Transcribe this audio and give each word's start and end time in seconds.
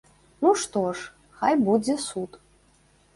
Ну 0.43 0.53
што 0.61 0.81
ж, 1.01 1.11
хай 1.41 1.53
будзе 1.67 1.95
суд. 2.07 2.31